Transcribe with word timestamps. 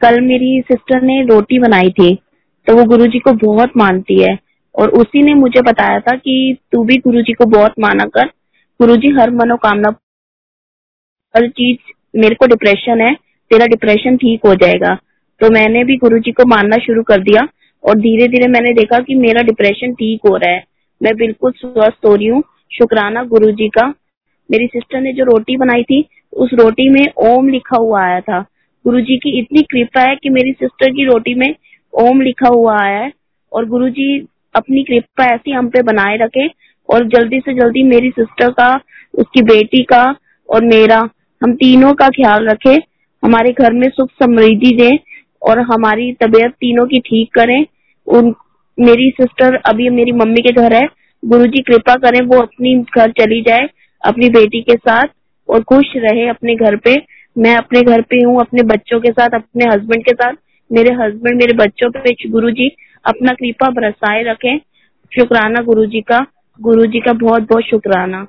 कल 0.00 0.20
मेरी 0.20 0.60
सिस्टर 0.62 1.02
ने 1.02 1.22
रोटी 1.26 1.58
बनाई 1.58 1.90
थी 1.90 2.14
तो 2.66 2.76
वो 2.76 2.84
गुरु 2.84 3.06
जी 3.06 3.18
को 3.18 3.32
बहुत 3.44 3.76
मानती 3.76 4.22
है। 4.22 4.36
और 4.74 4.90
उसी 4.90 5.22
ने 5.22 5.34
मुझे 5.34 5.60
बताया 5.62 6.00
था 6.00 6.14
कि 6.16 6.56
तू 6.72 6.82
भी 6.84 6.96
गुरु 6.96 7.20
जी 7.22 7.32
को 7.32 7.44
बहुत 7.46 7.74
माना 7.80 8.04
कर। 8.06 8.26
गुरु 8.80 8.96
जी 8.96 9.08
हर 9.10 9.30
मनोकामना 9.30 9.88
हर 11.34 11.48
चीज़ 11.48 11.92
मेरे 12.14 12.34
को 12.34 12.46
डिप्रेशन 12.46 13.00
है, 13.00 13.12
तेरा 13.50 13.66
डिप्रेशन 13.66 14.16
ठीक 14.16 14.46
हो 14.46 14.54
जाएगा। 14.54 14.94
तो 15.40 15.50
मैंने 15.50 15.84
भी 15.84 15.96
गुरु 15.96 16.18
जी 16.18 16.32
को 16.32 16.46
मानना 16.46 16.76
शुरू 16.76 17.02
कर 17.02 17.22
दिया 17.22 17.46
और 17.84 17.98
धीरे 17.98 18.28
धीरे 18.28 18.48
मैंने 18.48 18.72
देखा 18.72 18.98
कि 18.98 19.14
मेरा 19.14 19.42
डिप्रेशन 19.42 19.92
ठीक 19.92 20.20
हो 20.28 20.36
रहा 20.36 20.50
है। 20.50 20.64
मैं 21.00 21.14
बिल्कुल 21.16 21.52
स्वस्थ 21.56 22.06
हो 22.06 22.14
रही 22.14 22.26
हूँ। 22.26 22.42
शुक्राना 22.72 23.22
गुरु 23.24 23.50
जी 23.52 23.68
का। 23.68 23.86
मेरी 24.50 24.66
सिस्टर 24.66 25.00
ने 25.00 25.12
जो 25.12 25.24
रोटी 25.24 25.56
बनाई 25.56 25.82
थी, 25.82 26.04
उस 26.32 26.50
रोटी 26.54 26.88
में 26.88 27.06
ओम 27.26 27.48
लिखा 27.48 27.76
हुआ 27.76 28.02
आया 28.02 28.20
था। 28.20 28.44
गुरु 28.84 29.00
जी 29.00 29.16
की 29.16 29.38
इतनी 29.38 29.62
कृपा 29.62 30.00
है 30.00 30.14
कि 30.16 30.30
मेरी 30.30 30.52
सिस्टर 30.52 30.90
की 30.90 31.04
रोटी 31.04 31.34
में 31.34 31.54
ओम 31.94 32.20
लिखा 32.20 32.48
हुआ 32.48 32.82
है 32.82 33.12
और 33.52 33.66
गुरु 33.66 33.88
जी 33.88 34.18
अपनी 34.54 34.82
कृपा 34.82 35.24
ऐसी 35.24 35.50
हम 35.50 35.68
पे 35.68 35.82
बनाए 35.82 36.16
रखे 36.16 36.46
और 36.88 37.06
जल्दी 37.06 37.40
से 37.40 37.52
जल्दी 37.54 37.82
मेरी 37.82 38.10
सिस्टर 38.10 38.50
का, 38.50 38.74
उसकी 39.14 39.42
बेटी 39.42 39.82
का 39.82 40.04
और 40.48 40.64
मेरा, 40.64 40.98
हम 41.42 41.52
तीनों 41.54 41.92
का 41.92 42.08
ख्याल 42.08 42.48
रखे, 42.48 42.74
हमारे 43.22 43.52
घर 43.52 43.72
में 43.72 43.88
सुख 43.88 44.10
समृद्धि 44.22 44.70
दे 44.80 44.98
और 45.42 45.58
हमारी 45.58 46.12
तबीयत 46.12 46.52
तीनों 46.52 46.86
की 46.86 46.98
ठीक 47.00 47.34
करें। 47.34 47.64
उन, 48.06 48.34
मेरी 48.78 49.10
सिस्टर 49.10 49.54
अभी 49.66 49.88
मेरी 49.90 50.12
मम्मी 50.12 50.42
के 50.42 50.52
घर 50.52 50.74
है 50.74 50.86
गुरु 51.22 51.46
जी 51.46 51.62
कृपा 51.62 51.94
करें 51.94 52.20
वो 52.26 52.40
अपनी 52.40 52.74
घर 52.96 53.10
चली 53.10 53.40
जाए, 53.40 53.68
अपनी 54.02 54.28
बेटी 54.28 54.60
के 54.60 54.76
साथ 54.76 55.06
और 55.48 55.62
खुश 55.62 55.92
रहे 55.96 56.28
अपने 56.28 56.54
घर 56.54 56.76
पे। 56.76 56.94
मैं 57.38 57.56
अपने 57.56 57.82
घर 57.82 58.02
पे 58.02 58.24
हूँ, 58.24 58.40
अपने 58.40 58.62
बच्चों 58.62 59.00
के 59.00 59.10
साथ, 59.10 59.28
अपने 59.34 59.64
हस्बैंड 59.64 60.04
के 60.04 60.12
साथ। 60.14 60.32
मेरे 60.72 60.94
हस्बैंड 60.94 61.36
मेरे 61.36 61.52
बच्चों 61.52 61.90
पे 61.90 62.30
गुरु 62.30 62.50
जी 62.50 62.76
अपना 63.04 63.32
कृपा 63.32 63.70
बरसाए 63.70 64.22
रखें। 64.22 64.58
शुक्राना 65.14 65.62
गुरु 65.62 65.86
जी 65.86 66.00
का। 66.00 66.26
गुरु 66.60 66.86
जी 66.86 67.00
का 67.00 67.12
बहुत 67.12 67.42
बहुत 67.42 67.64
शुक्राना। 67.64 68.26